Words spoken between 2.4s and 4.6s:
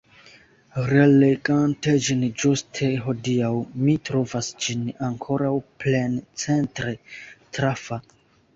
ĝuste hodiaŭ, mi trovas